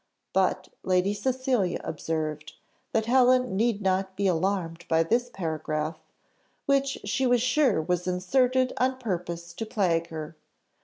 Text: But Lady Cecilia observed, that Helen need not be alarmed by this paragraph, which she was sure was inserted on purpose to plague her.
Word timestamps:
But 0.33 0.67
Lady 0.81 1.13
Cecilia 1.13 1.79
observed, 1.83 2.53
that 2.91 3.05
Helen 3.05 3.55
need 3.55 3.83
not 3.83 4.15
be 4.15 4.25
alarmed 4.25 4.83
by 4.89 5.03
this 5.03 5.29
paragraph, 5.29 5.99
which 6.65 6.97
she 7.05 7.27
was 7.27 7.43
sure 7.43 7.79
was 7.79 8.07
inserted 8.07 8.73
on 8.77 8.97
purpose 8.97 9.53
to 9.53 9.63
plague 9.63 10.07
her. 10.07 10.35